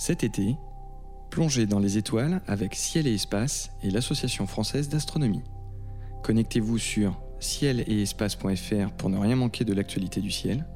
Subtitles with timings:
[0.00, 0.56] Cet été,
[1.28, 5.42] plongez dans les étoiles avec Ciel et Espace et l'Association française d'astronomie.
[6.22, 10.66] Connectez-vous sur ciel et espace.fr pour ne rien manquer de l'actualité du ciel.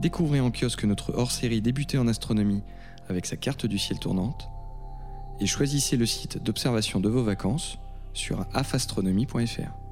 [0.00, 2.62] Découvrez en kiosque notre hors-série Débuter en astronomie
[3.10, 4.48] avec sa carte du ciel tournante.
[5.38, 7.78] Et choisissez le site d'observation de vos vacances
[8.14, 9.85] sur afastronomie.fr.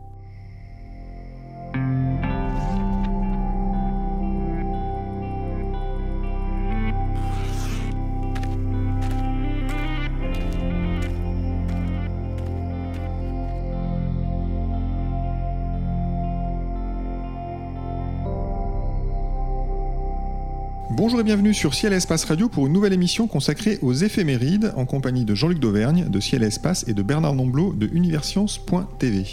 [21.04, 24.72] Bonjour et bienvenue sur Ciel et Espace Radio pour une nouvelle émission consacrée aux éphémérides
[24.75, 29.26] en compagnie de Jean-Luc Dauvergne de Ciel et Espace et de Bernard Nomblot de Universcience.tv.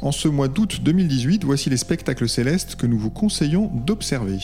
[0.00, 4.38] En ce mois d'août 2018, voici les spectacles célestes que nous vous conseillons d'observer.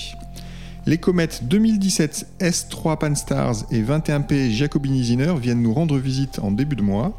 [0.84, 6.82] Les comètes 2017 S3 Pan-STARRS et 21P Giacobini-Zinner viennent nous rendre visite en début de
[6.82, 7.18] mois.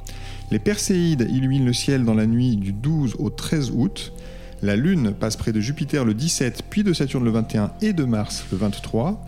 [0.52, 4.14] Les Perséides illuminent le ciel dans la nuit du 12 au 13 août.
[4.64, 8.04] La Lune passe près de Jupiter le 17, puis de Saturne le 21 et de
[8.04, 9.20] Mars le 23.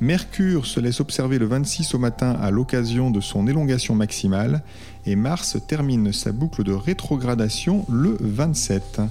[0.00, 4.62] Mercure se laisse observer le 26 au matin à l'occasion de son élongation maximale
[5.04, 9.02] et Mars termine sa boucle de rétrogradation le 27.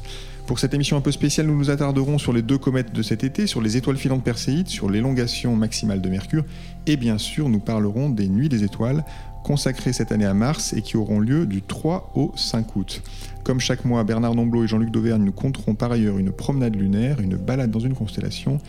[0.48, 3.24] Pour cette émission un peu spéciale, nous nous attarderons sur les deux comètes de cet
[3.24, 6.46] été, sur les étoiles filantes perséides, sur l'élongation maximale de Mercure
[6.88, 9.06] et bien sûr nous parlerons des nuits des étoiles
[9.44, 13.04] consacrées cette année à Mars et qui auront lieu du 3 au 5 août.
[13.50, 17.20] Comme chaque mois, Bernard Nomblot et Jean-Luc Dauvergne nous compteront par ailleurs une promenade lunaire,
[17.20, 18.60] une balade dans une constellation,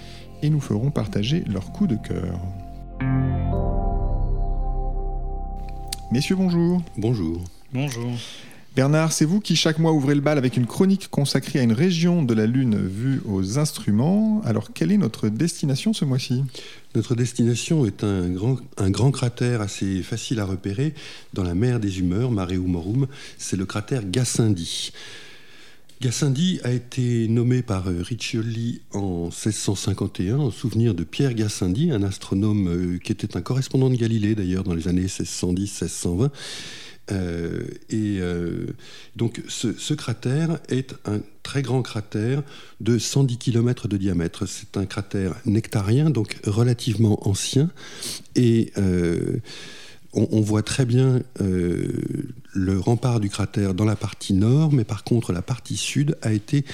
[0.41, 2.41] et nous ferons partager leur coup de cœur.
[6.11, 6.81] Messieurs, bonjour.
[6.97, 7.43] Bonjour.
[7.75, 8.11] Bonjour.
[8.77, 11.73] Bernard, c'est vous qui chaque mois ouvrez le bal avec une chronique consacrée à une
[11.73, 14.41] région de la Lune vue aux instruments.
[14.45, 16.45] Alors, quelle est notre destination ce mois-ci?
[16.95, 20.95] Notre destination est un grand, cratère assez facile à repérer
[21.35, 23.09] dans la mer des humeurs, Mare Humorum.
[23.39, 24.93] C'est le cratère Gassendi.
[26.01, 32.69] Gassendi a été nommé par Riccioli en 1651 en souvenir de Pierre Gassendi, un astronome
[32.69, 36.31] euh, qui était un correspondant de Galilée d'ailleurs dans les années 1610-1620
[37.13, 38.67] euh, et euh,
[39.17, 42.43] donc ce, cratère est un très grand cratère
[42.81, 44.47] de 110 km de diamètre.
[44.47, 47.71] C'est un cratère nectarien, donc relativement ancien.
[48.37, 49.39] Et euh,
[50.13, 51.23] on, voit très bien
[52.53, 56.33] le rempart du cratère dans la partie nord, mais par contre la partie sud a
[56.33, 56.65] été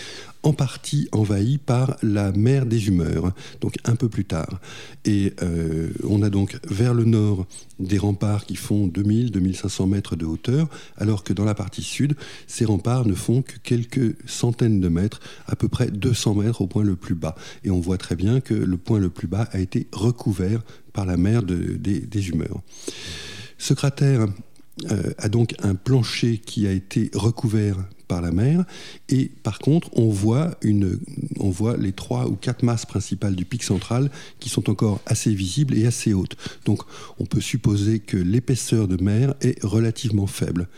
[0.43, 4.61] en partie envahie par la mer des humeurs, donc un peu plus tard.
[5.05, 7.47] Et euh, on a donc vers le nord
[7.81, 12.15] des remparts qui font 2000-2500 mètres de hauteur, alors que dans la partie sud,
[12.47, 16.69] ces remparts ne font que quelques centaines de mètres, à peu près 200 mètres au
[16.69, 17.35] point le plus bas.
[17.65, 20.63] Et on voit très bien que le point le plus bas a été recouvert
[20.93, 22.61] par la mer de, des, des humeurs.
[23.59, 24.29] Ce cratère
[24.91, 27.77] euh, a donc un plancher qui a été recouvert
[28.09, 28.65] par la mer
[29.09, 30.57] et par contre on voit,
[31.41, 35.35] on voit les trois ou quatre masses principales du pic central qui sont encore assez
[35.35, 36.37] visibles et assez hautes.
[36.67, 36.83] Donc
[37.19, 40.69] on peut supposer que l'épaisseur de mer est relativement faible,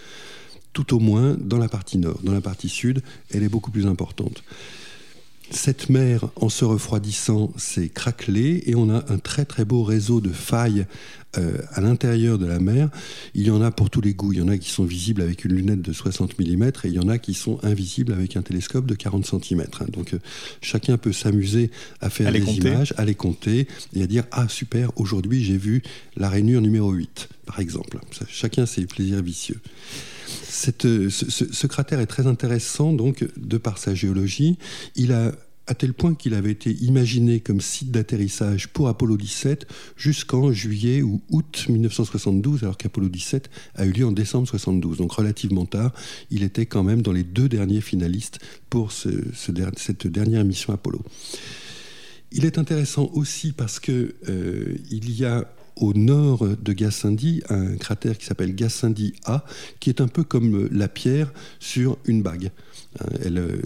[0.73, 2.21] tout au moins dans la partie nord.
[2.23, 4.43] Dans la partie sud, elle est beaucoup plus importante.
[5.51, 10.21] Cette mer, en se refroidissant, s'est craquelée et on a un très très beau réseau
[10.21, 10.87] de failles
[11.39, 12.91] euh, à l'intérieur de la mer.
[13.35, 14.33] Il y en a pour tous les goûts.
[14.35, 16.93] Il y en a qui sont visibles avec une lunette de 60 mm et il
[16.93, 19.65] y en a qui sont invisibles avec un télescope de 40 cm.
[19.91, 20.19] Donc euh,
[20.61, 21.71] chacun peut s'amuser
[22.01, 22.69] à faire À des compter.
[22.69, 25.83] images, à les compter et à dire Ah super, aujourd'hui j'ai vu
[26.17, 27.99] la rainure numéro 8, par exemple.
[28.13, 29.61] Ça, chacun ses plaisirs vicieux.
[30.49, 34.59] Ce, cratère est très intéressant donc de par sa géologie.
[34.97, 35.33] Il a
[35.69, 41.03] à tel point qu'il avait été imaginé comme site d'atterrissage pour Apollo 17 jusqu'en juillet
[41.03, 45.93] ou août 1972, alors qu'Apollo 17 a eu lieu en décembre 72, donc relativement tard.
[46.31, 48.39] Il était quand même dans les deux derniers finalistes
[48.71, 51.03] pour cette dernière mission Apollo.
[52.33, 55.51] Il est intéressant aussi parce que euh, il y a
[55.81, 59.45] au nord de Gassendi un cratère qui s'appelle Gassendi A,
[59.81, 62.51] qui est un peu comme la pierre sur une bague.
[63.23, 63.61] Elle, euh,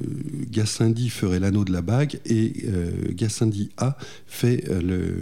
[0.50, 5.12] Gassendi ferait l'anneau de la bague et euh, Gassendi A fait euh,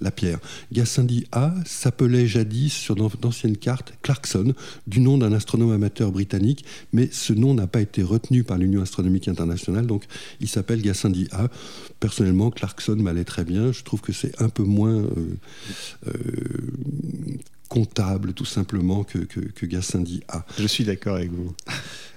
[0.00, 0.38] la pierre.
[0.72, 4.54] Gassendi A s'appelait jadis sur d'an- d'anciennes cartes Clarkson,
[4.86, 8.80] du nom d'un astronome amateur britannique, mais ce nom n'a pas été retenu par l'Union
[8.82, 10.04] astronomique internationale, donc
[10.40, 11.48] il s'appelle Gassendi A.
[12.00, 13.72] Personnellement, Clarkson m'allait très bien.
[13.72, 15.08] Je trouve que c'est un peu moins euh,
[16.08, 16.12] euh,
[17.72, 20.44] comptable, tout simplement, que, que, que Gassendi A.
[20.58, 21.54] Je suis d'accord avec vous.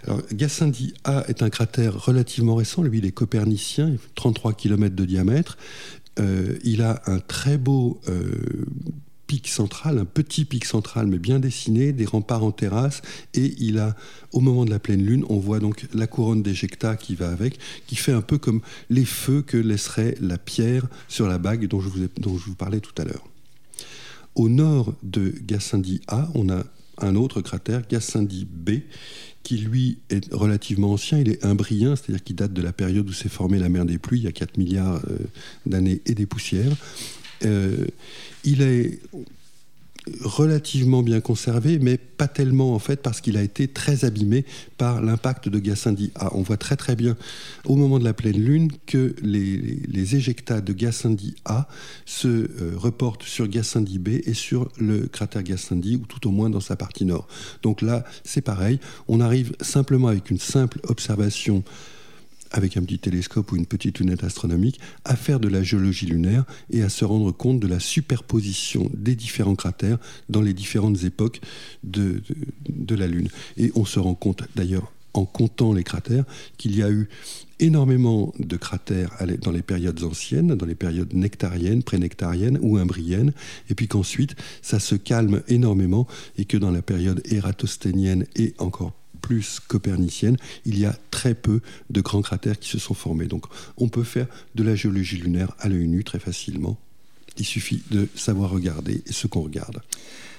[0.03, 2.83] Alors, Gassendi A est un cratère relativement récent.
[2.83, 5.57] Lui, il est copernicien, il fait 33 km de diamètre.
[6.19, 8.65] Euh, il a un très beau euh,
[9.27, 13.01] pic central, un petit pic central mais bien dessiné, des remparts en terrasse,
[13.33, 13.95] et il a,
[14.33, 17.59] au moment de la pleine lune, on voit donc la couronne d'éjecta qui va avec,
[17.87, 18.59] qui fait un peu comme
[18.89, 22.55] les feux que laisserait la pierre sur la bague dont je vous, dont je vous
[22.55, 23.23] parlais tout à l'heure.
[24.35, 26.63] Au nord de Gassendi A, on a
[26.97, 28.81] un autre cratère, Gassendi B,
[29.43, 31.19] qui lui est relativement ancien.
[31.19, 33.97] Il est imbrien, c'est-à-dire qu'il date de la période où s'est formée la mer des
[33.97, 35.17] pluies, il y a 4 milliards euh,
[35.65, 36.71] d'années et des poussières.
[37.43, 37.85] Euh,
[38.43, 38.99] il est
[40.21, 44.45] relativement bien conservé, mais pas tellement en fait parce qu'il a été très abîmé
[44.77, 46.35] par l'impact de Gassendi A.
[46.35, 47.17] On voit très très bien
[47.65, 49.57] au moment de la pleine lune que les,
[49.87, 51.67] les éjectats de Gassendi A
[52.05, 56.49] se euh, reportent sur Gassendi B et sur le cratère Gassendi, ou tout au moins
[56.49, 57.27] dans sa partie nord.
[57.63, 61.63] Donc là, c'est pareil, on arrive simplement avec une simple observation
[62.51, 66.45] avec un petit télescope ou une petite lunette astronomique, à faire de la géologie lunaire
[66.69, 69.97] et à se rendre compte de la superposition des différents cratères
[70.29, 71.41] dans les différentes époques
[71.83, 72.21] de,
[72.95, 73.29] la Lune.
[73.57, 76.25] Et on se rend compte d'ailleurs en comptant les cratères,
[76.57, 77.07] qu'il y a eu
[77.59, 79.11] énormément de cratères
[79.41, 83.31] dans les périodes anciennes, dans les périodes nectariennes, prénectariennes ou imbriennes,
[83.69, 86.05] et puis qu'ensuite ça se calme énormément
[86.37, 88.91] et que dans la période ératosthénienne et encore
[89.25, 93.25] plus copernicienne, il y a très peu de grands cratères qui se sont formés.
[93.25, 93.45] Donc
[93.75, 96.77] on peut faire de la géologie lunaire à l'œil nu très facilement.
[97.39, 99.81] Il suffit de savoir regarder ce qu'on regarde.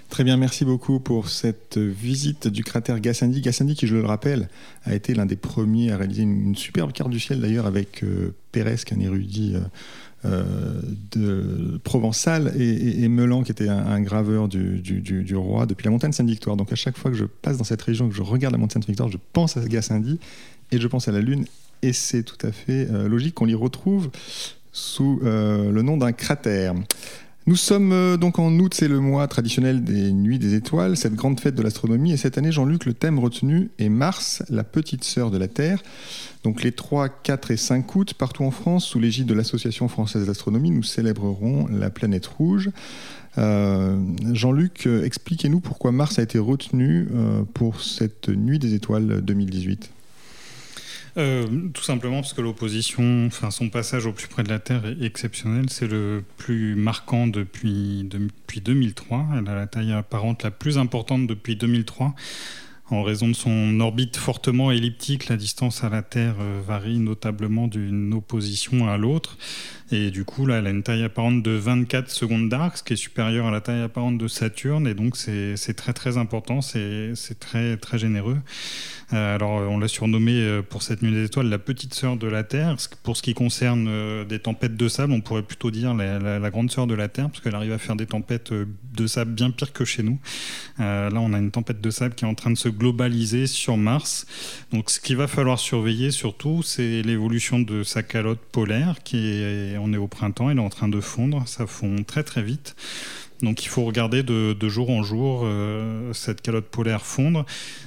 [0.08, 3.40] Très bien, merci beaucoup pour cette visite du cratère Gassendi.
[3.40, 4.48] Gassendi, qui, je le rappelle,
[4.84, 8.36] a été l'un des premiers à réaliser une, superbe carte du ciel, d'ailleurs, avec euh,
[8.52, 9.60] Pérez, un érudit euh,
[11.12, 16.56] de Provençal et, Melan, qui était un, graveur du, roi depuis la montagne Sainte-Victoire.
[16.56, 18.82] Donc à chaque fois que je passe dans cette région, que je regarde la montagne
[18.82, 20.19] Sainte-Victoire, je pense à Gassendi
[20.73, 21.44] et je pense à la Lune.
[21.82, 24.11] Et c'est tout à fait euh, logique qu'on l'y retrouve
[24.73, 26.75] sous euh, le nom d'un cratère.
[27.48, 31.14] Nous sommes euh, donc en août, c'est le mois traditionnel des Nuits des Étoiles, cette
[31.14, 32.10] grande fête de l'astronomie.
[32.10, 35.81] Et cette année, Jean-Luc, le thème retenu est Mars, la petite sœur de la Terre.
[36.43, 40.26] Donc les 3, 4 et 5 août, partout en France, sous l'égide de l'Association française
[40.26, 42.70] d'astronomie, nous célébrerons la planète rouge.
[43.38, 43.96] Euh,
[44.32, 47.06] Jean-Luc, euh, expliquez-nous pourquoi Mars a été retenu
[47.54, 49.92] pour cette Nuit des Étoiles 2018.
[51.18, 54.84] Euh, tout simplement parce que l'opposition, enfin son passage au plus près de la Terre
[54.84, 55.70] est exceptionnel.
[55.70, 59.26] C'est le plus marquant depuis, depuis 2003.
[59.38, 62.14] Elle a la taille apparente la plus importante depuis 2003.
[62.88, 67.66] En raison de son orbite fortement elliptique, la distance à la Terre euh, varie notablement
[67.66, 69.36] d'une opposition à l'autre.
[69.90, 72.92] Et du coup, là, elle a une taille apparente de 24 secondes d'arc, ce qui
[72.92, 74.86] est supérieur à la taille apparente de Saturne.
[74.86, 76.60] Et donc, c'est très, très important.
[76.60, 78.38] C'est très, très généreux.
[79.12, 82.26] Euh, alors, on l'a surnommé euh, pour cette nuit des étoiles la petite sœur de
[82.26, 82.76] la Terre.
[83.04, 86.72] Pour ce qui concerne euh, des tempêtes de sable, on pourrait plutôt dire la, grande
[86.72, 89.72] sœur de la Terre, parce qu'elle arrive à faire des tempêtes de sable bien pire
[89.72, 90.18] que chez nous.
[90.78, 93.76] là, on a une tempête de sable qui est en train de se globaliser sur
[93.76, 94.26] Mars.
[94.73, 99.76] Donc, ce qu'il va falloir surveiller surtout, c'est l'évolution de sa calotte polaire qui est
[99.78, 102.75] on est au printemps, il est en train de fondre, ça fond très très vite.
[103.43, 107.44] Donc il faut regarder de, jour en jour euh, cette calotte polaire fondre.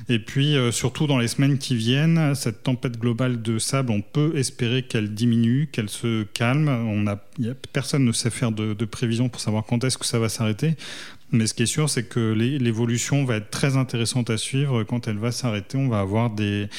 [0.08, 4.02] Et puis euh, surtout dans les semaines qui viennent, cette tempête globale de sable, on
[4.02, 6.70] peut espérer qu'elle diminue, qu'elle se calme.
[6.70, 7.16] On a,
[7.74, 10.76] personne ne sait faire de, de prévision pour savoir quand est-ce que ça va s'arrêter.
[11.32, 14.84] Mais ce qui est sûr, c'est que l'évolution va être très intéressante à suivre.
[14.84, 16.70] Quand elle va s'arrêter, on va avoir des,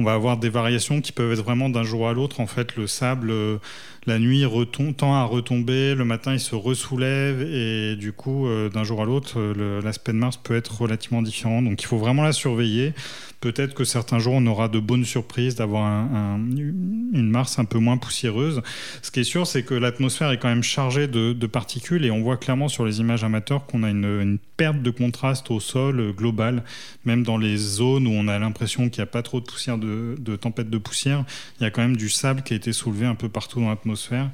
[0.00, 2.40] on va avoir des variations qui peuvent être vraiment d'un jour à l'autre.
[2.40, 3.58] En fait, le sable, euh,
[4.06, 8.68] la nuit retombe, tend à retomber, le matin il se ressoulève et du coup, euh,
[8.70, 9.40] d'un jour à l'autre,
[9.82, 11.62] l'aspect de Mars peut être relativement différent.
[11.62, 12.94] Donc, il faut vraiment la surveiller.
[13.40, 17.96] Peut-être que certains jours, on aura de bonnes surprises d'avoir une Mars un peu moins
[17.96, 18.60] poussiéreuse.
[19.00, 22.20] Ce qui est sûr, c'est que l'atmosphère est quand même chargée de, particules et on
[22.20, 26.62] voit clairement sur les images amateurs qu'on a une, perte de contraste au sol global,
[27.06, 29.78] même dans les zones où on a l'impression qu'il n'y a pas trop de poussière,
[29.78, 31.24] de, de tempête de poussière,
[31.58, 33.70] il y a quand même du sable qui a été soulevé un peu partout dans
[33.70, 34.30] l'atmosphère l'atmosphère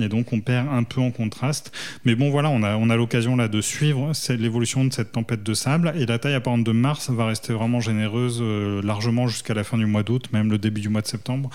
[0.00, 1.72] et donc on perd un peu en contraste.
[2.04, 5.42] Mais bon, voilà, on a, on a l'occasion là de suivre l'évolution de cette tempête
[5.42, 9.54] de sable, et la taille apparente de Mars va rester vraiment généreuse euh, largement jusqu'à
[9.54, 11.50] la fin du mois d'août, même le début du mois de septembre.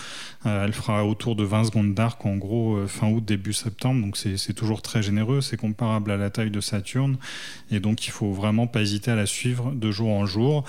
[0.45, 4.01] Euh, elle fera autour de 20 secondes d'arc, en gros, euh, fin août, début septembre,
[4.01, 7.17] donc c'est toujours très généreux, c'est comparable à la taille de Saturne,
[7.71, 10.63] et donc il faut vraiment pas hésiter à la suivre de jour en jour.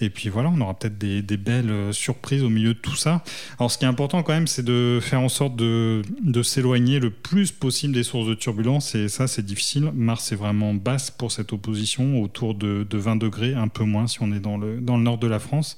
[0.00, 3.22] Et puis voilà, on aura peut-être des, des, belles surprises au milieu de tout ça.
[3.58, 7.00] Alors ce qui est important quand même, c'est de faire en sorte de, de s'éloigner
[7.00, 8.94] le plus possible des sources de turbulence.
[8.94, 9.90] Et ça, c'est difficile.
[9.94, 14.22] Mars est vraiment basse pour cette opposition, autour de, 20 degrés, un peu moins si
[14.22, 15.76] on est dans le, dans le nord de la France.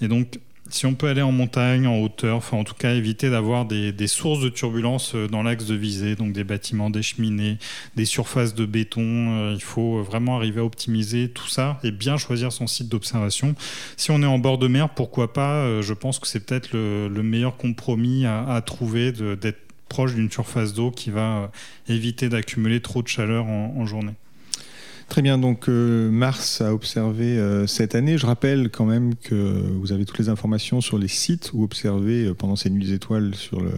[0.00, 3.30] Et donc, si on peut aller en montagne, en hauteur, enfin en tout cas éviter
[3.30, 7.58] d'avoir des, sources de turbulence euh, dans l'axe de visée, donc des bâtiments, des cheminées,
[7.96, 9.02] des surfaces de béton.
[9.02, 13.54] Euh, il faut vraiment arriver à optimiser tout ça et bien choisir son site d'observation.
[13.96, 16.72] Si on est en bord de mer, pourquoi pas euh, Je pense que c'est peut-être
[16.72, 21.50] le, meilleur compromis à, trouver d'être proche d'une surface d'eau qui va
[21.88, 24.14] éviter d'accumuler trop de chaleur en journée.
[25.08, 28.18] Très bien, donc euh, Mars a observé euh, cette année.
[28.18, 32.26] Je rappelle quand même que vous avez toutes les informations sur les sites où observer
[32.26, 33.70] euh, pendant ces nuits étoiles sur le,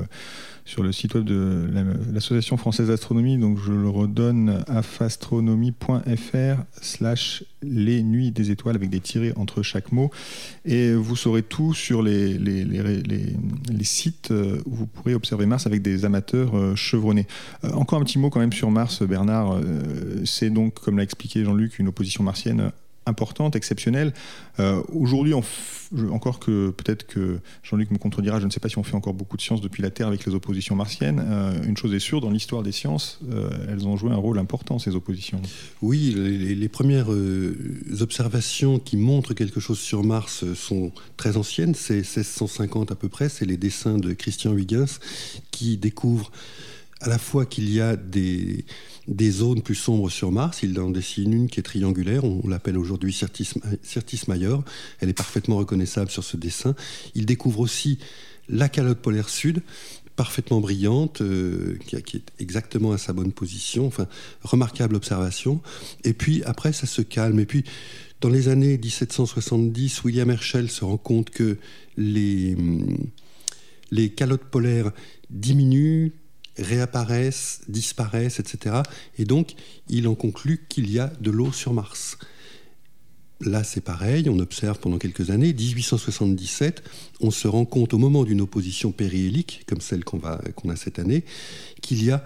[0.65, 1.69] sur le site web de
[2.13, 3.37] l'Association française d'astronomie.
[3.37, 9.93] Donc je le redonne afastronomie.fr slash les nuits des étoiles avec des tirés entre chaque
[9.93, 10.11] mot.
[10.65, 15.83] Et vous saurez tout sur les, les, les, sites où vous pourrez observer Mars avec
[15.83, 17.27] des amateurs chevronnés.
[17.73, 19.61] Encore un petit mot quand même sur Mars, Bernard.
[20.25, 22.73] C'est donc, comme l'a Jean-Luc, une opposition martienne
[23.09, 24.13] importante, exceptionnelle.
[24.61, 25.35] Euh, aujourd'hui,
[26.11, 29.15] encore que peut-être que Jean-Luc me contredira, je ne sais pas si on fait encore
[29.15, 31.25] beaucoup de sciences depuis la Terre avec les oppositions martiennes.
[31.27, 34.39] Euh, une chose est sûre, dans l'histoire des sciences, euh, elles ont joué un rôle
[34.39, 35.41] important, ces oppositions.
[35.83, 37.09] Oui, les, premières
[38.01, 43.31] observations qui montrent quelque chose sur Mars sont très anciennes, c'est 1650 à peu près,
[43.31, 45.01] c'est les dessins de Christian Huygens
[45.51, 46.31] qui découvre
[47.01, 48.65] à la fois qu'il y a des
[49.09, 50.63] des zones plus sombres sur Mars.
[50.63, 52.25] Il en dessine une qui est triangulaire.
[52.25, 54.63] On l'appelle aujourd'hui Syrtis, Major.
[55.01, 56.75] Elle est parfaitement reconnaissable sur ce dessin.
[57.15, 57.99] Il découvre aussi
[58.49, 59.63] la calotte polaire sud,
[60.15, 63.87] parfaitement brillante, euh, qui, est exactement à sa bonne position.
[63.87, 64.07] Enfin,
[64.43, 65.63] remarquable observation.
[66.05, 67.41] Et puis après, ça se calme.
[67.41, 67.65] Et puis,
[68.21, 71.57] dans les années 1770, William Herschel se rend compte que
[71.97, 72.57] les,
[73.91, 74.93] les calottes polaires
[75.31, 76.13] diminuent
[76.59, 78.77] réapparaissent, disparaissent, etc.
[79.19, 79.55] Et donc,
[79.89, 82.19] il en conclut qu'il y a de l'eau sur Mars.
[83.41, 85.53] Là, c'est pareil, on observe pendant quelques années.
[85.53, 86.83] 1877,
[87.21, 91.25] on se rend compte au moment d'une opposition périhélique, comme celle qu'on a cette année,
[91.81, 92.25] qu'il y a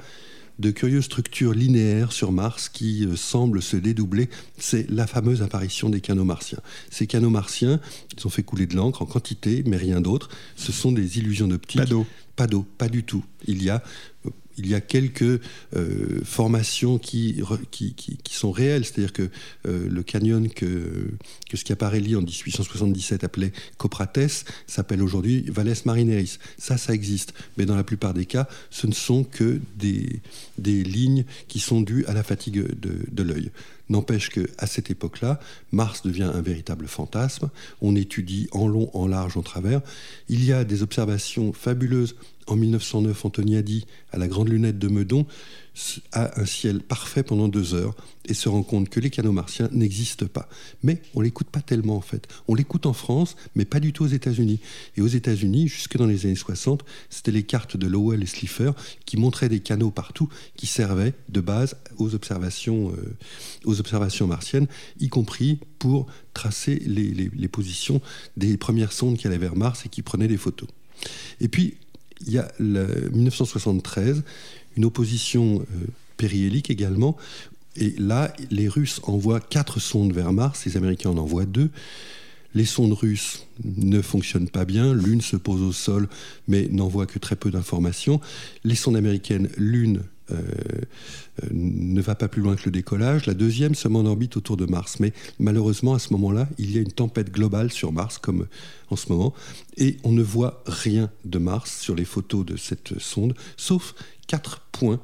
[0.62, 4.30] de curieuses structures linéaires sur Mars qui euh, semblent se dédoubler.
[4.56, 6.60] C'est la fameuse apparition des canaux martiens.
[6.88, 7.80] Ces canaux martiens,
[8.16, 10.30] ils ont fait couler de l'encre en quantité, mais rien d'autre.
[10.56, 11.80] Ce sont des illusions d'optique.
[11.80, 12.06] Pas d'eau.
[12.36, 13.24] Pas d'eau, pas du tout.
[13.46, 13.82] Il y a
[14.58, 15.40] il y a quelques
[15.76, 17.42] euh, formations qui,
[18.30, 19.30] sont réelles, c'est-à-dire que
[19.66, 21.10] euh, le canyon que,
[21.48, 26.38] que Schiaparelli en 1877 appelait Coprates s'appelle aujourd'hui Valles Marineris.
[26.58, 27.34] Ça, ça existe.
[27.56, 30.20] Mais dans la plupart des cas, ce ne sont que des,
[30.58, 33.50] lignes qui sont dues à la fatigue de, de l'œil.
[33.92, 35.38] N'empêche qu'à cette époque-là,
[35.70, 37.50] Mars devient un véritable fantasme.
[37.82, 39.82] On étudie en long, en large, en travers.
[40.30, 45.26] Il y a des observations fabuleuses en 1909, Antoniadi, à la Grande Lunette de Meudon,
[46.12, 47.94] a un ciel parfait pendant deux heures
[48.26, 50.48] et se rend compte que les canaux martiens n'existent pas.
[50.82, 52.28] Mais on l'écoute pas tellement en fait.
[52.46, 54.60] On l'écoute en France, mais pas du tout aux États-Unis.
[54.96, 58.72] Et aux États-Unis, jusque dans les années 60, c'était les cartes de Lowell et Slipher
[59.06, 63.16] qui montraient des canaux partout qui servaient de base aux observations, euh,
[63.64, 64.66] aux observations martiennes,
[65.00, 68.00] y compris pour tracer les, les positions
[68.36, 70.68] des premières sondes qui allaient vers Mars et qui prenaient des photos.
[71.40, 71.76] Et puis,
[72.26, 74.22] il y a le 1973,
[74.76, 75.86] une opposition euh,
[76.16, 77.16] périhélique également.
[77.76, 81.70] Et là, les Russes envoient quatre sondes vers Mars, les Américains en envoient deux.
[82.54, 86.06] Les sondes russes ne fonctionnent pas bien, l'une se pose au sol
[86.48, 88.20] mais n'envoie que très peu d'informations.
[88.62, 93.26] Les sondes américaines, l'une euh, ne va pas plus loin que le décollage.
[93.26, 95.00] La deuxième se met en orbite autour de Mars.
[95.00, 98.46] Mais malheureusement, à ce moment-là, il y a une tempête globale sur Mars, comme
[98.90, 99.34] en ce moment,
[99.76, 103.94] et on ne voit rien de Mars sur les photos de cette sonde, sauf
[104.26, 105.00] quatre points.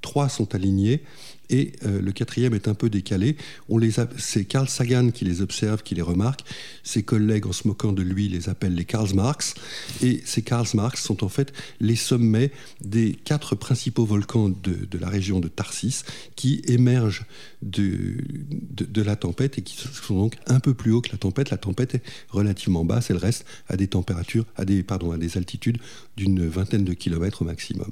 [0.00, 1.02] Trois sont alignés
[1.50, 3.36] et euh, le quatrième est un peu décalé.
[3.68, 6.44] On les c'est Carl Sagan qui les observe, qui les remarque.
[6.82, 9.54] Ses collègues, en se moquant de lui, les appellent les Karl Marx.
[10.02, 15.08] Et ces Karl Marx sont en fait les sommets des quatre principaux volcans de, la
[15.08, 16.04] région de Tarsis
[16.36, 17.24] qui émergent
[17.62, 18.16] de,
[18.60, 21.50] de, la tempête et qui sont donc un peu plus hauts que la tempête.
[21.50, 25.36] La tempête est relativement basse, elle reste à des températures, à des, pardon, à des
[25.36, 25.78] altitudes
[26.16, 27.90] d'une vingtaine de kilomètres au maximum.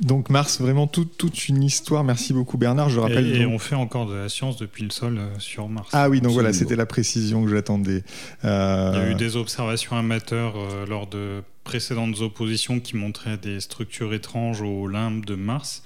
[0.00, 2.04] Donc Mars, vraiment toute une histoire.
[2.04, 2.88] Merci beaucoup Bernard.
[2.88, 3.34] Je rappelle.
[3.34, 5.88] Et, on fait encore de la science depuis le sol euh, sur Mars.
[5.92, 8.04] Ah oui, donc voilà, c'était la précision que j'attendais.
[8.44, 13.38] Euh, Il y a eu des observations amateurs euh, lors de précédentes oppositions qui montraient
[13.38, 15.82] des structures étranges au limbe de Mars,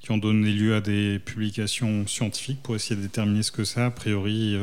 [0.00, 3.82] qui ont donné lieu à des publications scientifiques pour essayer de déterminer ce que c'est.
[3.82, 4.56] A priori.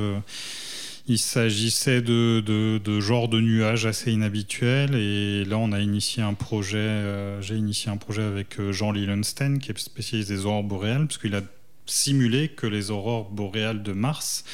[1.06, 6.24] Il s'agissait de, de, de genres de nuages assez inhabituels et là on a initié
[6.24, 10.46] un projet, euh, j'ai initié un projet avec euh, Jean Lillenstein qui est spécialiste des
[10.46, 11.42] aurores boréales parce qu'il a
[11.86, 14.46] simulé que les aurores boréales de Mars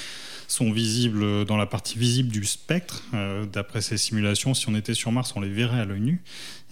[0.48, 3.04] sont visibles dans la partie visible du spectre.
[3.54, 6.24] D'après ces simulations, si on était sur Mars, on les verrait à l'œil nu.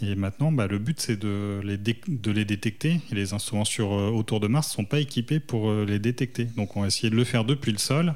[0.02, 3.02] Et maintenant, bah, le but, c'est de de les détecter.
[3.12, 6.46] Et les instruments sur, autour de Mars ne sont pas équipés pour les détecter.
[6.46, 8.16] Donc on va essayer de le faire depuis le sol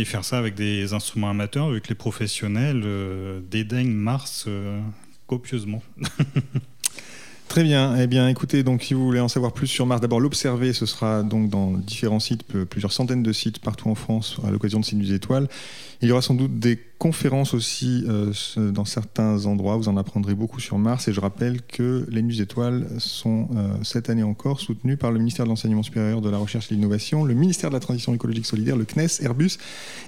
[0.00, 2.84] et faire ça avec des instruments amateurs, vu que les professionnels
[3.50, 4.46] dédaignent Mars
[5.26, 5.82] copieusement.
[7.48, 7.96] Très bien.
[7.96, 10.84] Eh bien, écoutez, donc si vous voulez en savoir plus sur Mars, d'abord l'observer, ce
[10.84, 14.84] sera donc dans différents sites, plusieurs centaines de sites partout en France à l'occasion de
[14.84, 15.48] ces nuits étoiles.
[16.02, 19.76] Il y aura sans doute des conférences aussi euh, dans certains endroits.
[19.76, 21.06] Vous en apprendrez beaucoup sur Mars.
[21.08, 25.18] Et je rappelle que les Nuits Étoiles sont euh, cette année encore soutenues par le
[25.18, 28.14] ministère de l'Enseignement supérieur, de la Recherche et de l'Innovation, le ministère de la Transition
[28.14, 29.58] écologique solidaire, le CNES, Airbus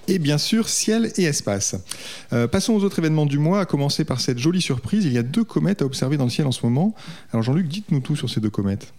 [0.08, 1.76] et bien sûr Ciel et Espace.
[2.32, 5.04] Euh, passons aux autres événements du mois, à commencer par cette jolie surprise.
[5.04, 6.94] Il y a deux comètes à observer dans le ciel en ce moment.
[7.32, 8.92] Alors Jean-Luc, dites-nous tout sur ces deux comètes.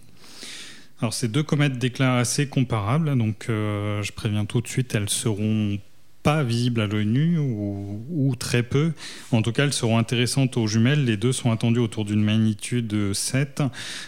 [1.00, 5.78] Alors ces deux comètes déclarent assez comparables, donc je préviens tout de suite, elles seront
[6.22, 8.92] pas visibles à l'œil nu ou, très peu.
[9.30, 11.04] En tout cas, elles seront intéressantes aux jumelles.
[11.04, 13.62] Les deux sont attendues autour d'une magnitude 7.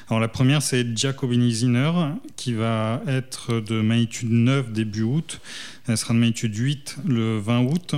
[0.09, 1.92] Alors la première, c'est Giacobini-Zinner,
[2.37, 5.40] qui va être de magnitude 9 début août.
[5.88, 7.94] Elle sera de magnitude 8 le 20 août.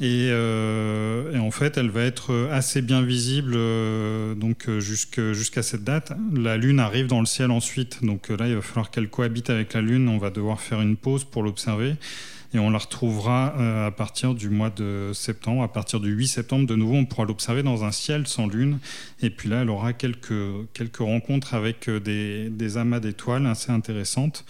[0.00, 6.12] Euh, et, en fait, elle va être assez bien visible euh, donc jusqu'à cette date.
[6.34, 9.74] La Lune arrive dans le ciel ensuite, donc là, il va falloir qu'elle cohabite avec
[9.74, 10.08] la Lune.
[10.08, 11.94] On va devoir faire une pause pour l'observer
[12.54, 16.28] et on la retrouvera euh, à partir du mois de septembre, à partir du 8
[16.28, 16.66] septembre.
[16.66, 18.78] De nouveau, on pourra l'observer dans un ciel sans lune.
[19.22, 20.34] Et puis là, elle aura quelques,
[20.74, 24.44] quelques rencontres avec euh, des, des amas d'étoiles assez intéressantes.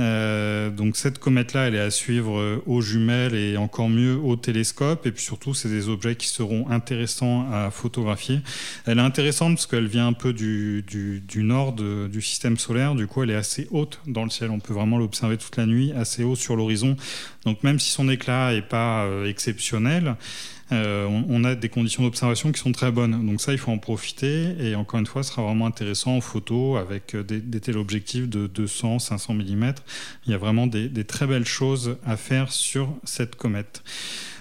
[0.00, 5.06] Euh, donc cette comète-là, elle est à suivre aux jumelles et encore mieux au télescope.
[5.06, 8.40] Et puis surtout, c'est des objets qui seront intéressants à photographier.
[8.86, 12.94] Elle est intéressante parce qu'elle vient un peu du, du, du nord du système solaire.
[12.94, 14.50] Du coup, elle est assez haute dans le ciel.
[14.50, 16.96] On peut vraiment l'observer toute la nuit, assez haut sur l'horizon.
[17.44, 20.16] Donc même si son éclat n'est pas euh, exceptionnel,
[20.72, 23.26] euh, on, a des conditions d'observation qui sont très bonnes.
[23.26, 24.54] Donc ça, il faut en profiter.
[24.60, 28.28] Et encore une fois, ce sera vraiment intéressant en photo avec euh, des, des téléobjectifs
[28.28, 29.72] de 200, 500 mm.
[30.26, 33.82] Il y a vraiment des très belles choses à faire sur cette comète.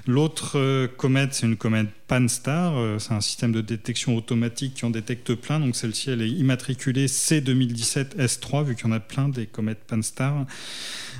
[0.08, 2.78] L'autre euh, comète, c'est une comète Pan-STAR.
[2.78, 5.60] Euh, c'est un système de détection automatique qui en détecte plein.
[5.60, 10.46] Donc celle-ci, elle est immatriculée C2017S3, vu qu'il y en a plein des comètes Pan-STAR.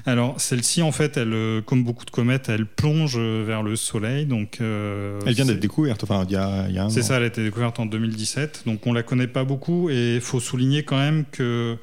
[0.06, 4.26] Alors celle-ci, en fait, elle, euh, comme beaucoup de comètes, elle plonge vers le Soleil.
[4.26, 6.04] Donc, elle vient d'être découverte.
[6.04, 8.64] Enfin, il y a, C'est ça, elle a été découverte en 2017.
[8.66, 9.90] Donc on la connaît pas beaucoup.
[9.90, 11.78] Et il faut souligner quand même que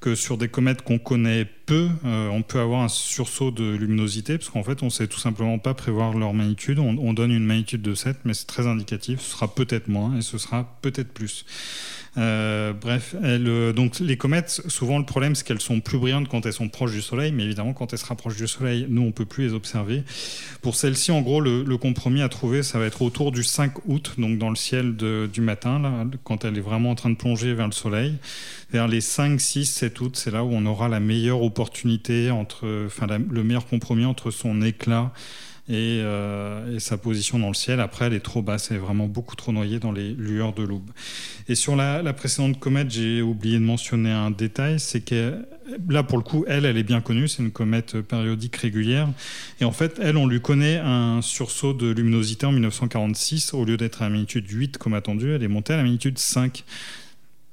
[0.00, 4.50] que sur des comètes qu'on connaît euh, on peut avoir un sursaut de luminosité, parce
[4.50, 6.78] qu'en fait, on sait tout simplement pas prévoir leur magnitude.
[6.78, 9.20] On, donne une magnitude de 7, mais c'est très indicatif.
[9.20, 11.44] Ce sera peut-être moins et ce sera peut-être plus.
[12.18, 16.46] Euh, bref, euh, donc les comètes, souvent le problème c'est qu'elles sont plus brillantes quand
[16.46, 19.12] elles sont proches du Soleil, mais évidemment quand elles se rapprochent du Soleil, nous on
[19.12, 20.02] peut plus les observer.
[20.62, 24.14] Pour celles-ci, en gros, le, compromis à trouver, ça va être autour du 5 août,
[24.16, 27.52] donc dans le ciel du matin, là, quand elle est vraiment en train de plonger
[27.52, 28.14] vers le Soleil.
[28.72, 32.86] Vers les 5, 6, 7 août, c'est là où on aura la meilleure opportunité entre,
[32.86, 35.12] enfin le meilleur compromis entre son éclat
[35.68, 37.80] euh, et, sa position dans le ciel.
[37.80, 40.62] Après, elle est trop basse, elle est vraiment beaucoup trop noyée dans les lueurs de
[40.62, 40.90] l'aube.
[41.48, 45.44] Et sur la, précédente comète, j'ai oublié de mentionner un détail, c'est que
[45.88, 49.08] là, pour le coup, elle, elle est bien connue, c'est une comète périodique régulière.
[49.60, 53.52] Et en fait, elle, on lui connaît un sursaut de luminosité en 1946.
[53.52, 56.18] Au lieu d'être à la magnitude 8 comme attendu, elle est montée à la magnitude
[56.18, 56.64] 5.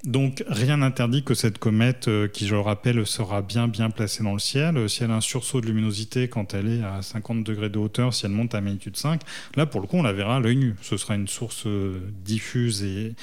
[0.05, 4.21] Donc rien n'interdit que cette comète, euh, qui je le rappelle sera bien bien placée
[4.21, 7.01] dans le ciel, euh, si elle a un sursaut de luminosité quand elle est à
[7.01, 9.21] 50 degrés de hauteur, si elle monte à magnitude 5,
[9.55, 10.75] là pour le coup on la verra à l'œil nu.
[10.81, 13.13] Ce sera une source euh, diffuse et,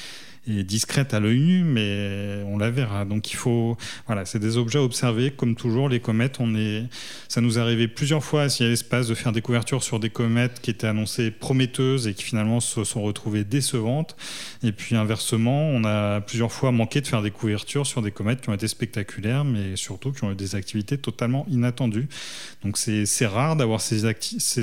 [0.47, 3.05] discrète à l'œil nu, mais on la verra.
[3.05, 3.77] Donc il faut,
[4.07, 5.31] voilà, c'est des objets à observer.
[5.31, 6.85] Comme toujours, les comètes, on est,
[7.29, 10.01] ça nous est arrivé plusieurs fois s'il y a l'espace de faire des couvertures sur
[10.01, 14.17] des comètes qui étaient annoncées prometteuses et qui finalement se sont retrouvées décevantes.
[14.63, 18.41] Et puis inversement, on a plusieurs fois manqué de faire des couvertures sur des comètes
[18.41, 22.09] qui ont été spectaculaires, mais surtout qui ont eu des activités totalement inattendues.
[22.65, 24.05] Donc c'est rare d'avoir ces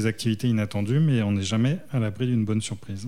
[0.05, 3.07] activités inattendues, mais on n'est jamais à l'abri d'une bonne surprise.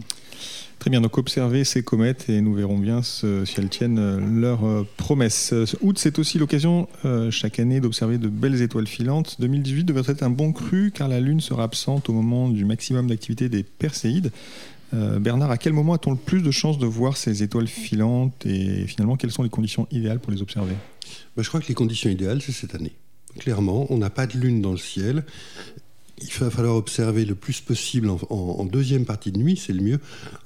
[0.80, 3.26] Très bien, donc observez ces comètes et nous verrons bien si
[3.58, 5.54] elles tiennent euh, leurs euh, promesses.
[5.82, 9.36] Août, c'est aussi l'occasion euh, chaque année d'observer de belles étoiles filantes.
[9.42, 13.08] 2018 devrait être un bon cru car la Lune sera absente au moment du maximum
[13.08, 14.32] d'activité des Perséides.
[14.92, 18.88] Bernard, à quel moment a-t-on le plus de chances de voir ces étoiles filantes et
[18.88, 20.74] finalement quelles sont les conditions idéales pour les observer?
[21.38, 22.94] Bah, Je crois que les conditions idéales, c'est cette année.
[23.38, 25.26] Clairement, on n'a pas de lune dans le ciel
[26.22, 30.00] il va falloir observer le plus possible en, deuxième partie de nuit, c'est le mieux.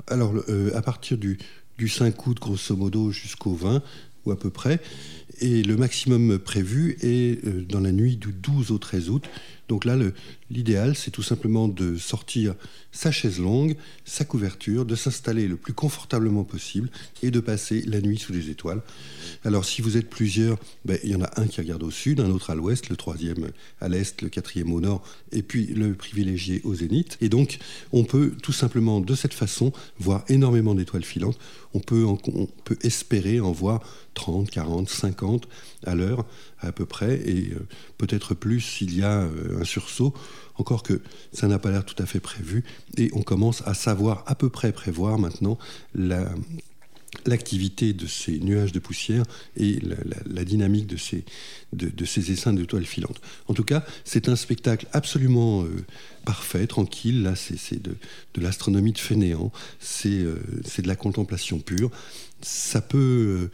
[0.07, 1.37] Alors, euh, à partir du,
[1.77, 3.81] du 5 août, grosso modo, jusqu'au 20,
[4.25, 4.79] ou à peu près.
[5.39, 9.25] Et le maximum prévu est dans la nuit du 12 au 13 août.
[9.67, 9.97] Donc là,
[10.53, 12.55] l'idéal, c'est tout simplement de sortir
[12.91, 16.89] sa chaise longue, sa couverture, de s'installer le plus confortablement possible
[17.23, 18.81] et de passer la nuit sous les étoiles.
[19.43, 22.19] Alors si vous êtes plusieurs, ben, il y en a un qui regarde au sud,
[22.19, 23.49] un autre à l'ouest, le troisième
[23.81, 27.17] à l'est, le quatrième au nord, et puis le privilégié au zénith.
[27.19, 27.57] Et donc
[27.91, 31.39] on peut tout simplement de cette façon voir énormément d'étoiles filantes.
[31.73, 32.17] On peut, on
[32.63, 33.81] peut espérer en voir
[34.13, 35.47] 30, 40, 50
[35.85, 36.25] à l'heure
[36.59, 40.13] à peu près, et euh, peut-être plus s'il y a euh, un sursaut
[40.57, 42.63] encore que ça n'a pas l'air tout à fait prévu,
[42.97, 45.57] et on commence à savoir à peu près prévoir maintenant
[47.25, 49.23] l'activité de ces nuages de poussière
[49.55, 49.79] et
[50.25, 51.23] la, dynamique de ces,
[51.71, 53.21] de, essaims d'étoiles filantes.
[53.47, 55.85] En tout cas, c'est un spectacle absolument euh,
[56.25, 57.23] parfait, tranquille.
[57.23, 57.95] Là, c'est de,
[58.35, 59.51] l'astronomie de fainéant,
[60.05, 60.35] euh,
[60.65, 61.91] c'est de la contemplation pure.
[62.41, 63.49] Ça peut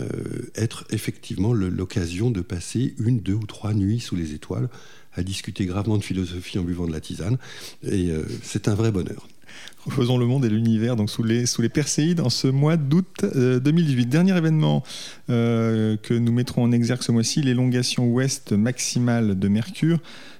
[0.00, 4.68] euh, être effectivement l'occasion de passer une, deux ou trois nuits sous les étoiles
[5.14, 7.38] à discuter gravement de philosophie en buvant de la tisane.
[7.82, 9.28] Et euh, c'est un vrai bonheur.
[9.84, 13.24] Refaisons le monde et l'univers donc sous les, sous les Perséides en ce mois d'août
[13.34, 14.02] 2018.
[14.02, 14.82] Euh, Dernier événement
[15.28, 19.98] euh, que nous mettrons en exergue ce mois-ci, l'élongation ouest maximale de Mercure.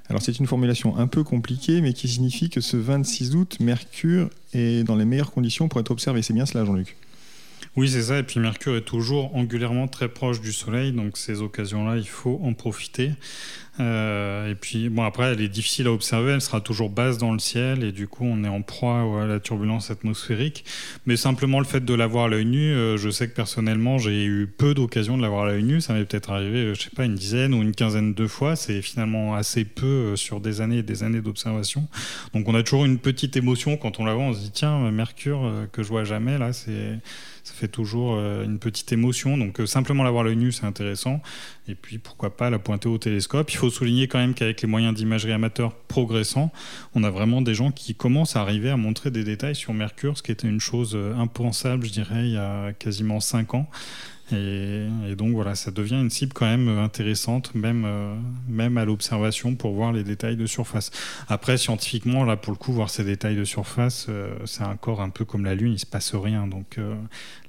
[0.09, 4.31] Alors c'est une formulation un peu compliquée, mais qui signifie que ce 26 août, Mercure
[4.53, 6.23] est dans les meilleures conditions pour être observé.
[6.23, 6.97] C'est bien cela, Jean-Luc?
[7.77, 8.19] Oui, c'est ça.
[8.19, 12.39] Et puis Mercure est toujours angulairement très proche du Soleil, donc ces occasions-là, il faut
[12.43, 13.13] en profiter.
[13.81, 17.33] Euh, et puis, bon, après, elle est difficile à observer, elle sera toujours basse dans
[17.33, 20.65] le ciel, et du coup, on est en proie à la turbulence atmosphérique.
[21.07, 24.25] Mais simplement le fait de l'avoir à l'œil nu, euh, je sais que personnellement, j'ai
[24.25, 25.81] eu peu d'occasions de l'avoir à l'œil nu.
[25.81, 28.57] Ça m'est peut-être arrivé, euh, je sais pas, une dizaine ou une quinzaine de fois.
[28.57, 31.89] C'est finalement assez peu sur des années et des années d'observation.
[32.35, 34.25] Donc, on a toujours une petite émotion quand on la voit.
[34.25, 36.99] On se dit, tiens, Mercure, que je vois jamais, là, c'est
[37.45, 39.37] ça fait toujours une petite émotion.
[39.37, 41.21] Donc simplement l'avoir à l'œil nu, c'est intéressant.
[41.69, 43.53] Et puis pourquoi pas la pointer au télescope.
[43.53, 46.51] Il faut souligner quand même qu'avec les moyens d'imagerie amateur progressant,
[46.95, 50.19] on a vraiment des gens qui commencent à arriver à montrer des détails sur Mercure,
[50.19, 53.71] ce qui était une chose euh, impensable, je dirais, il y a quasiment 5 ans.
[54.31, 58.15] Et, donc voilà, ça devient une cible quand même intéressante, même, euh,
[58.49, 60.91] même à l'observation, pour voir les détails de surface.
[61.29, 65.11] Après, scientifiquement, là, pour le coup, voir ces détails de surface, euh, c'est encore un
[65.11, 66.47] peu comme la Lune, il se passe rien.
[66.47, 66.79] Donc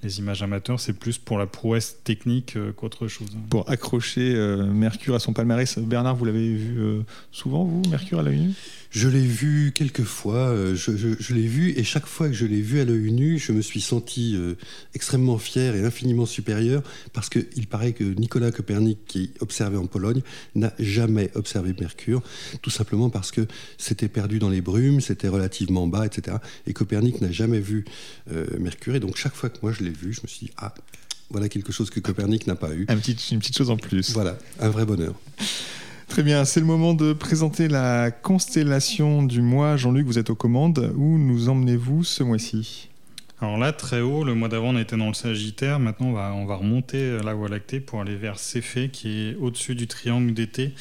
[0.02, 3.38] les images amateurs, c'est plus pour la prouesse technique qu'autre chose.
[3.50, 4.34] Pour accrocher
[4.74, 8.52] Mercure à son palmarès, Bernard, vous l'avez vu souvent, vous, Mercure à la nu
[8.94, 12.62] je l'ai vu quelques fois, euh, je, l'ai vu, et chaque fois que je l'ai
[12.62, 14.54] vu à l'œil nu, je me suis senti euh,
[14.94, 20.22] extrêmement fier et infiniment supérieur, parce qu'il paraît que Nicolas Copernic, qui observait en Pologne,
[20.54, 22.22] n'a jamais observé Mercure,
[22.62, 23.48] tout simplement parce que
[23.80, 26.38] c'était perdu dans les brumes, c'était relativement bas, etc.
[26.68, 27.86] Et Copernic n'a jamais vu
[28.32, 30.52] euh, Mercure, et donc chaque fois que moi je l'ai vu, je me suis dit,
[30.58, 30.72] ah,
[31.32, 32.86] voilà quelque chose que Copernic n'a pas eu.
[32.90, 34.12] Un petit, une petite chose en plus.
[34.12, 35.16] Voilà, un vrai bonheur.
[36.14, 39.78] Très bien, c'est le moment de présenter la constellation du mois.
[39.78, 40.94] Jean-Luc, vous êtes aux commandes.
[40.96, 42.90] Où nous emmenez-vous ce mois-ci?
[43.42, 45.80] Alors là, très haut, le mois d'avant, on était dans le Sagittaire.
[45.80, 49.36] Maintenant, on va, on va remonter la Voie lactée pour aller vers Céphée, qui est
[49.42, 50.76] au-dessus du triangle d'été.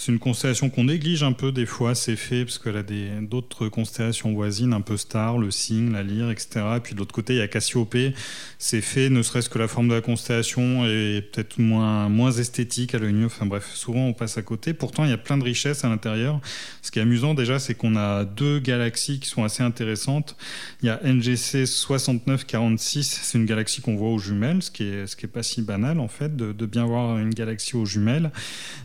[0.00, 2.84] C'est une constellation qu'on néglige un peu des fois, c'est fait, parce qu'elle a
[3.20, 6.60] d'autres constellations voisines, un peu star, le cygne, la lyre, etc.
[6.76, 8.14] Et puis de l'autre côté, il y a Cassiopée.
[8.58, 12.94] C'est fait, ne serait-ce que la forme de la constellation est peut-être moins, moins esthétique
[12.94, 13.24] à l'œil nu.
[13.24, 14.72] Enfin bref, souvent on passe à côté.
[14.72, 16.40] Pourtant, il y a plein de richesses à l'intérieur.
[16.82, 20.36] Ce qui est amusant déjà, c'est qu'on a deux galaxies qui sont assez intéressantes.
[20.80, 25.26] Il y a NGC 6946, c'est une galaxie qu'on voit aux jumelles, ce qui est,
[25.26, 28.30] pas si banal en fait, de, de bien voir une galaxie aux jumelles.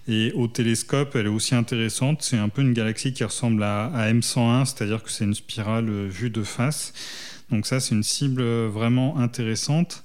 [0.08, 2.22] Et au télescope, elle est aussi intéressante.
[2.22, 6.08] C'est un peu une galaxie qui ressemble à, M101, c'est-à-dire que c'est une spirale euh,
[6.08, 6.94] vue de face.
[7.52, 10.04] Donc ça, c'est une cible euh, vraiment intéressante.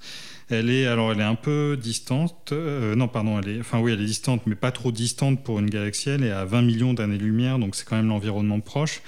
[0.50, 2.50] Elle est alors elle est un peu distante.
[2.52, 5.58] Euh, non, pardon, elle est enfin oui, elle est distante, mais pas trop distante pour
[5.58, 6.10] une galaxie.
[6.10, 9.02] Elle est à 20 millions d'années-lumière, donc c'est quand même l'environnement proche.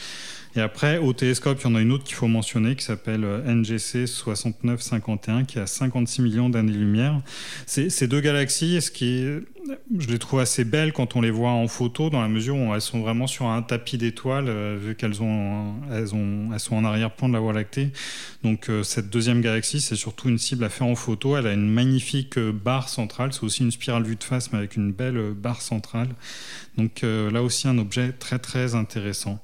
[0.57, 3.25] Et après, au télescope, il y en a une autre qu'il faut mentionner qui s'appelle
[3.47, 7.21] NGC 6951, qui a 56 millions d'années-lumière.
[7.67, 9.41] Ces deux galaxies, ce qui est
[9.99, 12.75] je les trouve assez belles quand on les voit en photo, dans la mesure où
[12.75, 16.77] elles sont vraiment sur un tapis d'étoiles, euh, vu qu'elles ont, elles ont, elles sont
[16.77, 17.91] en arrière-plan de la Voie lactée.
[18.43, 21.37] Donc euh, cette deuxième galaxie, c'est surtout une cible à faire en photo.
[21.37, 23.33] Elle a une magnifique euh, barre centrale.
[23.33, 26.09] C'est aussi une spirale vue de face, mais avec une belle barre centrale.
[26.77, 29.43] Donc là aussi un objet très très intéressant.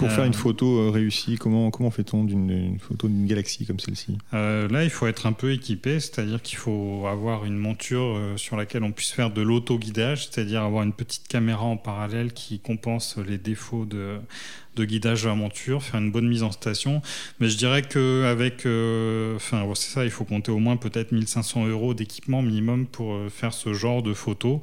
[0.00, 4.18] Pour faire une photo réussie, comment, comment fait-on d'une photo d'une galaxie comme celle-ci?
[4.32, 8.82] Là, il faut être un peu équipé, c'est-à-dire qu'il faut avoir une monture sur laquelle
[8.82, 13.38] on puisse faire de l'auto-guidage, c'est-à-dire avoir une petite caméra en parallèle qui compense les
[13.38, 14.18] défauts de,
[14.76, 17.02] de guidage de la monture, faire une bonne mise en station.
[17.38, 21.66] Mais je dirais qu'avec, euh, enfin, c'est ça, il faut compter au moins peut-être 1500
[21.66, 24.60] euros d'équipement minimum pour euh, faire ce genre de photos.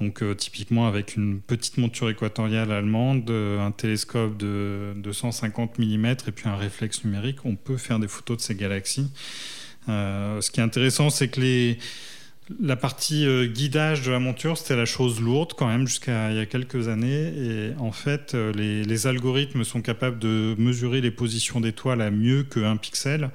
[0.00, 6.32] Donc euh, typiquement avec une petite monture équatoriale allemande, un télescope de 250 mm et
[6.32, 9.10] puis un réflexe numérique, on peut faire des photos de ces galaxies.
[9.88, 11.78] ce qui est intéressant, c'est que les,
[12.60, 16.36] la partie euh, guidage de la monture, c'était la chose lourde quand même jusqu'à il
[16.36, 17.32] y a quelques années.
[17.36, 22.42] Et en fait, euh, les, algorithmes sont capables de mesurer les positions d'étoiles à mieux
[22.42, 23.30] qu'un pixel.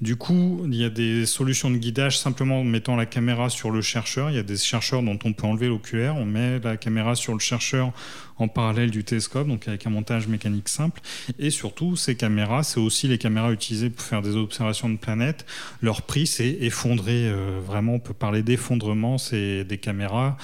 [0.00, 3.70] Du coup, il y a des solutions de guidage simplement en mettant la caméra sur
[3.70, 4.30] le chercheur.
[4.30, 6.16] Il y a des chercheurs dont on peut enlever l'oculaire.
[6.16, 7.92] On met la caméra sur le chercheur
[8.38, 11.00] en parallèle du télescope, donc avec un montage mécanique simple.
[11.38, 15.46] Et surtout, ces caméras, c'est aussi les caméras utilisées pour faire des observations de planètes.
[15.82, 17.28] Leur prix s'est effondré.
[17.28, 19.18] Euh, vraiment, on peut parler d'effondrement.
[19.18, 20.36] C'est des caméras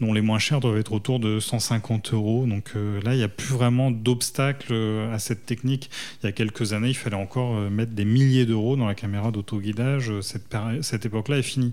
[0.00, 2.46] dont les moins chers doivent être autour de 150 euros.
[2.46, 5.90] Donc euh, là, il n'y a plus vraiment d'obstacle euh, à cette technique.
[6.22, 9.30] Il y a quelques années, il fallait encore mettre des milliers d'euros dans la caméra
[9.30, 10.12] d'autoguidage.
[10.20, 11.72] Cette, cette époque-là est finie.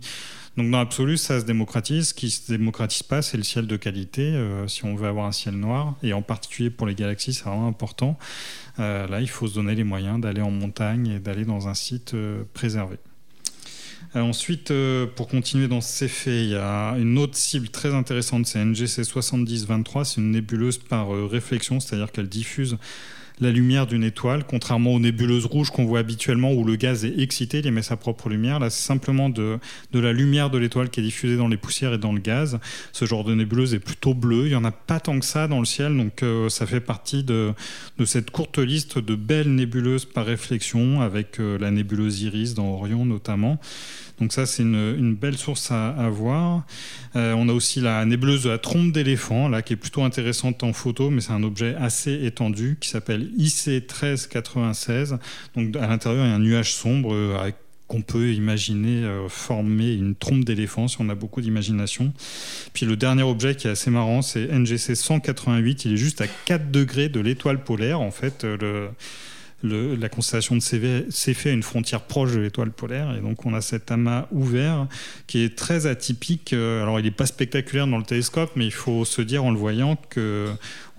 [0.58, 2.10] Donc dans l'absolu, ça se démocratise.
[2.10, 4.34] Ce qui se démocratise pas, c'est le ciel de qualité.
[4.68, 7.68] si on veut avoir un ciel noir, et en particulier pour les galaxies, c'est vraiment
[7.68, 8.18] important.
[8.78, 12.16] là, il faut se donner les moyens d'aller en montagne et d'aller dans un site
[12.54, 12.98] préservé.
[14.16, 17.94] Euh, ensuite, euh, pour continuer dans ces faits, il y a une autre cible très
[17.94, 20.06] intéressante, c'est NGC 7023.
[20.06, 22.78] C'est une nébuleuse par euh, réflexion, c'est-à-dire qu'elle diffuse
[23.42, 27.20] la lumière d'une étoile, contrairement aux nébuleuses rouges qu'on voit habituellement où le gaz est
[27.20, 28.60] excité, il émet sa propre lumière.
[28.60, 29.60] Là, c'est simplement de,
[29.92, 32.60] de, la lumière de l'étoile qui est diffusée dans les poussières et dans le gaz.
[32.92, 34.46] Ce genre de nébuleuse est plutôt bleu.
[34.46, 37.24] Il n'y en a pas tant que ça dans le ciel, donc ça fait partie
[37.24, 37.54] de,
[37.98, 43.06] de, cette courte liste de belles nébuleuses par réflexion, avec la nébuleuse Iris dans Orion
[43.06, 43.60] notamment.
[44.20, 46.66] Donc ça, c'est une, belle source à, voir.
[47.16, 50.62] Euh, on a aussi la nébuleuse de la trompe d'éléphant, là, qui est plutôt intéressante
[50.64, 55.18] en photo, mais c'est un objet assez étendu qui s'appelle IC 1396.
[55.56, 57.52] Donc à l'intérieur, il y a un nuage sombre euh,
[57.88, 62.14] qu'on peut imaginer euh, former une trompe d'éléphant si on a beaucoup d'imagination.
[62.74, 65.86] Puis le dernier objet qui est assez marrant, c'est NGC 188.
[65.86, 68.00] Il est juste à 4 degrés de l'étoile polaire.
[68.00, 68.90] En fait, le,
[69.64, 73.62] la constellation de Céphée a une frontière proche de l'étoile polaire, et donc on a
[73.62, 74.88] cet amas ouvert
[75.28, 76.54] qui est très atypique.
[76.54, 79.52] Euh, alors il n'est pas spectaculaire dans le télescope, mais il faut se dire en
[79.52, 80.48] le voyant que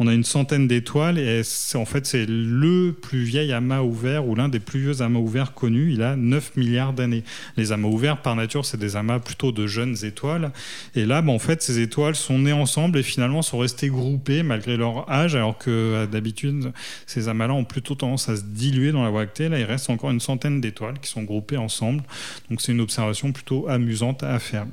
[0.02, 1.42] on a une centaine d'étoiles et
[1.74, 5.52] en fait c'est le plus vieil amas ouvert ou l'un des plus vieux amas ouverts
[5.52, 5.92] connus.
[5.92, 7.22] Il a 9 milliards d'années.
[7.58, 10.52] Les amas ouverts par nature c'est des amas plutôt de jeunes étoiles
[10.94, 14.42] et là bah, en fait ces étoiles sont nées ensemble et finalement sont restées groupées
[14.42, 16.72] malgré leur âge alors que euh, d'habitude
[17.06, 19.48] ces amas-là ont plutôt tendance à se diluer dans la Voie lactée.
[19.48, 22.02] Là il reste encore une centaine d'étoiles qui sont groupées ensemble
[22.48, 24.66] donc c'est une observation plutôt amusante à faire.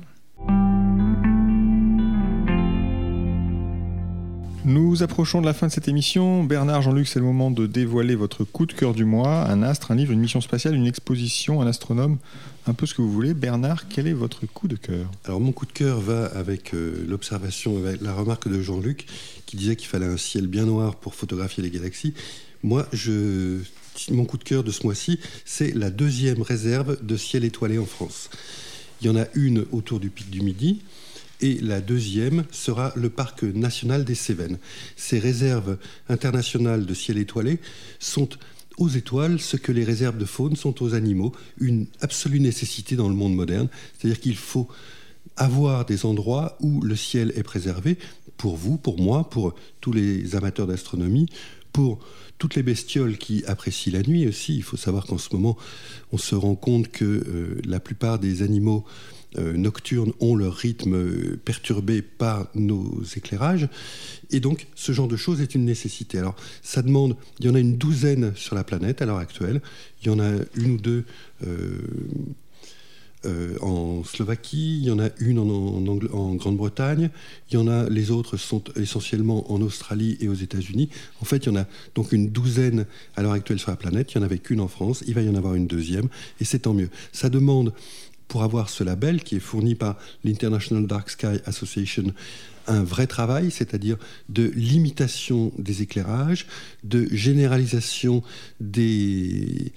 [4.64, 6.44] Nous approchons de la fin de cette émission.
[6.44, 9.48] Bernard, Jean-Luc, c'est le moment de dévoiler votre coup de cœur du mois.
[9.48, 12.18] Un astre, un livre, une mission spatiale, une exposition, un astronome,
[12.66, 13.32] un peu ce que vous voulez.
[13.32, 15.10] Bernard, quel est votre coup de cœur?
[15.24, 19.06] Alors mon coup de cœur va avec euh, l'observation, avec la remarque de Jean-Luc
[19.46, 22.12] qui disait qu'il fallait un ciel bien noir pour photographier les galaxies.
[22.62, 22.88] Moi,
[24.10, 27.86] mon coup de cœur de ce mois-ci, c'est la deuxième réserve de ciel étoilé en
[27.86, 28.30] France.
[29.00, 30.82] Il y en a une autour du pic du Midi,
[31.40, 34.58] et la deuxième sera le parc national des Cévennes.
[34.96, 37.60] Ces réserves internationales de ciel étoilé
[38.00, 38.28] sont
[38.76, 43.08] aux étoiles ce que les réserves de faune sont aux animaux, une absolue nécessité dans
[43.08, 43.68] le monde moderne.
[43.98, 44.68] C'est-à-dire qu'il faut
[45.36, 47.98] avoir des endroits où le ciel est préservé
[48.36, 51.28] pour vous, pour moi, pour tous les amateurs d'astronomie,
[51.72, 51.98] pour
[52.38, 54.56] toutes les bestioles qui apprécient la nuit aussi.
[54.56, 55.56] Il faut savoir qu'en ce moment,
[56.12, 58.84] on se rend compte que euh, la plupart des animaux
[59.36, 63.68] euh, nocturnes ont leur rythme euh, perturbé par nos éclairages.
[64.30, 66.18] Et donc, ce genre de choses est une nécessité.
[66.18, 69.60] Alors, ça demande, il y en a une douzaine sur la planète à l'heure actuelle.
[70.02, 71.04] Il y en a une ou deux
[73.24, 77.10] euh, en Slovaquie, il y en a une en, Grande-Bretagne,
[77.50, 80.88] il y en a, les autres sont essentiellement en Australie et aux États-Unis.
[81.20, 84.12] En fait, il y en a donc une douzaine à l'heure actuelle sur la planète.
[84.12, 85.02] Il n'y en avait qu'une en France.
[85.06, 86.08] Il va y en avoir une deuxième,
[86.40, 86.90] et c'est tant mieux.
[87.12, 87.72] Ça demande
[88.28, 92.12] pour avoir ce label qui est fourni par l'International Dark Sky Association
[92.68, 93.96] un vrai travail, c'est-à-dire
[94.28, 96.46] de limitation des éclairages,
[96.84, 98.22] de généralisation
[98.60, 99.72] des,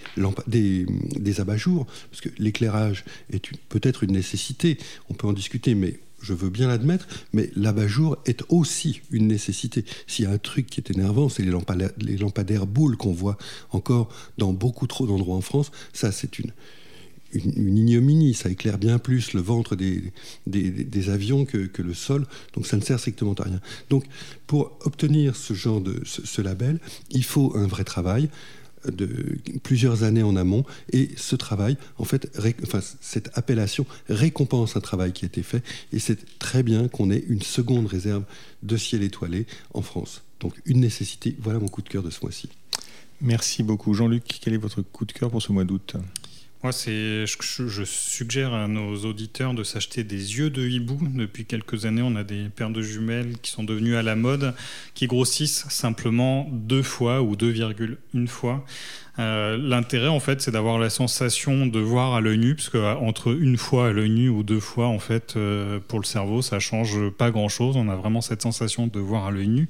[0.47, 4.77] des, abat-jours, parce que l'éclairage est peut-être une nécessité,
[5.09, 9.85] on peut en discuter, mais je veux bien l'admettre, mais l'abat-jour est aussi une nécessité.
[10.05, 11.51] S'il y a un truc qui est énervant, c'est les
[11.97, 13.37] les lampadaires boules qu'on voit
[13.71, 15.71] encore dans beaucoup trop d'endroits en France.
[15.93, 16.51] Ça, c'est une,
[17.33, 18.33] une, ignominie.
[18.33, 20.11] Ça éclaire bien plus le ventre des,
[20.47, 22.25] des, avions que, que, le sol.
[22.53, 23.61] Donc ça ne sert strictement à rien.
[23.89, 24.05] Donc
[24.47, 26.79] pour obtenir ce genre de ce label,
[27.11, 28.29] il faut un vrai travail
[28.85, 30.65] de plusieurs années en amont.
[30.91, 32.31] Et ce travail, en fait,
[32.63, 35.63] enfin, cette appellation récompense un travail qui a été fait.
[35.93, 38.23] Et c'est très bien qu'on ait une seconde réserve
[38.63, 40.23] de ciel étoilé en France.
[40.39, 41.35] Donc une nécessité.
[41.39, 42.49] Voilà mon coup de cœur de ce mois-ci.
[43.21, 43.93] Merci beaucoup.
[43.93, 45.95] Jean-Luc, quel est votre coup de cœur pour ce mois d'août?
[46.63, 50.99] Moi, c'est, je, suggère à nos auditeurs de s'acheter des yeux de hibou.
[51.01, 54.53] Depuis quelques années, on a des paires de jumelles qui sont devenues à la mode,
[54.93, 58.63] qui grossissent simplement deux fois ou 2,1 fois.
[59.19, 62.77] Euh, l'intérêt, en fait, c'est d'avoir la sensation de voir à l'œil nu, parce que
[62.77, 66.05] euh, entre une fois à l'œil nu ou deux fois, en fait, euh, pour le
[66.05, 67.75] cerveau, ça change pas grand-chose.
[67.75, 69.67] On a vraiment cette sensation de voir à l'œil nu.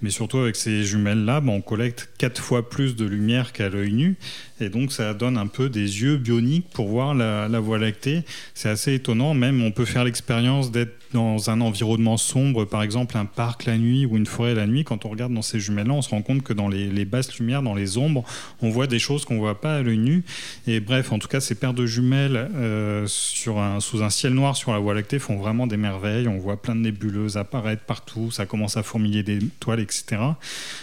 [0.00, 3.92] Mais surtout avec ces jumelles-là, ben, on collecte quatre fois plus de lumière qu'à l'œil
[3.92, 4.16] nu,
[4.60, 8.22] et donc ça donne un peu des yeux bioniques pour voir la, Voie lactée.
[8.54, 9.34] C'est assez étonnant.
[9.34, 13.76] Même, on peut faire l'expérience d'être dans un environnement sombre, par exemple un parc la
[13.76, 16.22] nuit ou une forêt la nuit, quand on regarde dans ces jumelles-là, on se rend
[16.22, 18.24] compte que dans les, basses lumières, dans les ombres,
[18.62, 20.24] on voit des choses qu'on ne voit pas à l'œil nu.
[20.66, 24.32] Et bref, en tout cas, ces paires de jumelles euh, sur un, sous un ciel
[24.32, 26.28] noir sur la Voie lactée font vraiment des merveilles.
[26.28, 30.22] On voit plein de nébuleuses apparaître partout, ça commence à fourmiller des toiles, etc.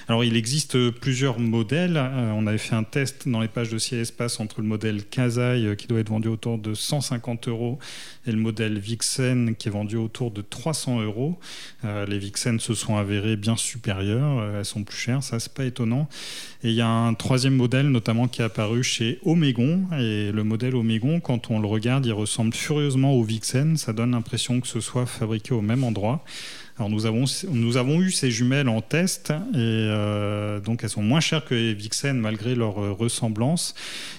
[0.08, 1.98] Alors, il existe plusieurs modèles.
[1.98, 5.06] Euh, on avait fait un test dans les pages de ciel espace entre le modèle
[5.06, 7.80] Kazai, euh, qui doit être vendu autour de 150 euros,
[8.26, 11.40] et le modèle Vixen, qui est vendu autour de 300 euros.
[11.84, 16.10] Les Vixen se sont avérées bien supérieures, elles sont plus chères, ça c'est pas étonnant.
[16.64, 20.44] Et il y a un troisième modèle notamment qui est apparu chez Omegon, et le
[20.44, 24.68] modèle Omegon, quand on le regarde, il ressemble furieusement au Vixen, ça donne l'impression que
[24.68, 26.24] ce soit fabriqué au même endroit.
[26.78, 31.02] Alors nous avons, nous avons eu ces jumelles en test et euh, donc elles sont
[31.02, 33.74] moins chères que les Vixen malgré leur ressemblance.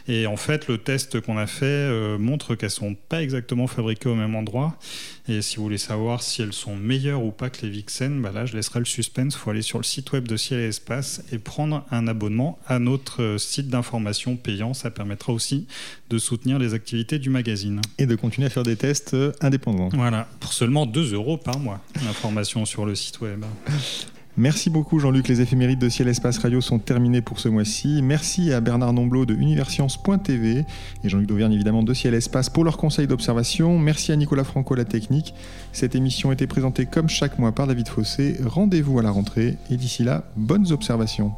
[0.08, 4.08] Et en fait, le test qu'on a fait euh, montre qu'elles sont pas exactement fabriquées
[4.08, 4.76] au même endroit.
[5.30, 8.32] Et si vous voulez savoir si elles sont meilleures ou pas que les Vixen, bah
[8.32, 9.34] là je laisserai le suspense.
[9.34, 12.58] Il faut aller sur le site web de Ciel et Espace et prendre un abonnement
[12.66, 14.72] à notre site d'information payant.
[14.72, 15.66] Ça permettra aussi
[16.08, 17.82] de soutenir les activités du magazine.
[17.98, 19.90] Et de continuer à faire des tests indépendants.
[19.92, 21.82] Voilà, pour seulement 2 euros par mois.
[22.06, 23.44] L'information sur le site web.
[24.38, 28.02] Merci beaucoup Jean-Luc, les éphémérides de Ciel Espace Radio sont terminées pour ce mois-ci.
[28.02, 30.64] Merci à Bernard Nomblot de universcience.tv
[31.02, 33.80] et Jean-Luc Dauvergne évidemment de Ciel Espace pour leurs conseils d'observation.
[33.80, 35.34] Merci à Nicolas Franco la technique.
[35.72, 38.36] Cette émission était présentée comme chaque mois par David Fossé.
[38.46, 41.32] Rendez-vous à la rentrée et d'ici là, bonnes observations.